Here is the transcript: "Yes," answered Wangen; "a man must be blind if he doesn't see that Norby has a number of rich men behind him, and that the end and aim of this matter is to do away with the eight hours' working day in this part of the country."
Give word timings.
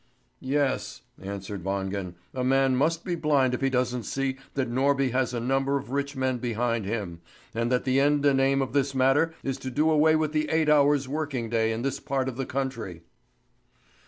"Yes," 0.39 1.03
answered 1.21 1.63
Wangen; 1.63 2.15
"a 2.33 2.43
man 2.43 2.75
must 2.75 3.05
be 3.05 3.13
blind 3.13 3.53
if 3.53 3.61
he 3.61 3.69
doesn't 3.69 4.01
see 4.01 4.37
that 4.55 4.67
Norby 4.67 5.11
has 5.11 5.31
a 5.31 5.39
number 5.39 5.77
of 5.77 5.91
rich 5.91 6.15
men 6.15 6.39
behind 6.39 6.85
him, 6.87 7.21
and 7.53 7.71
that 7.71 7.83
the 7.83 7.99
end 7.99 8.25
and 8.25 8.41
aim 8.41 8.63
of 8.63 8.73
this 8.73 8.95
matter 8.95 9.35
is 9.43 9.59
to 9.59 9.69
do 9.69 9.91
away 9.91 10.15
with 10.15 10.31
the 10.31 10.49
eight 10.49 10.69
hours' 10.69 11.07
working 11.07 11.51
day 11.51 11.71
in 11.71 11.83
this 11.83 11.99
part 11.99 12.27
of 12.27 12.35
the 12.35 12.47
country." 12.47 13.03